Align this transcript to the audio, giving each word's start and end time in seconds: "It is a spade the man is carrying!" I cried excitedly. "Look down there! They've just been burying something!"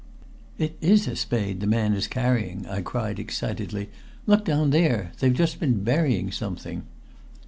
"It 0.57 0.77
is 0.81 1.07
a 1.07 1.15
spade 1.15 1.59
the 1.59 1.67
man 1.67 1.93
is 1.93 2.07
carrying!" 2.07 2.65
I 2.65 2.81
cried 2.81 3.19
excitedly. 3.19 3.91
"Look 4.25 4.43
down 4.43 4.71
there! 4.71 5.11
They've 5.19 5.31
just 5.31 5.59
been 5.59 5.83
burying 5.83 6.31
something!" 6.31 6.87